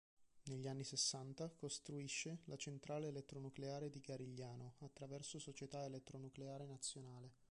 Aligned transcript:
Negli 0.45 0.67
anni 0.67 0.83
sessanta 0.83 1.47
costruisce 1.55 2.39
la 2.45 2.55
Centrale 2.55 3.09
Elettronucleare 3.09 3.91
di 3.91 3.99
Garigliano 3.99 4.77
attraverso 4.79 5.37
Società 5.37 5.85
Elettronucleare 5.85 6.65
Nazionale. 6.65 7.33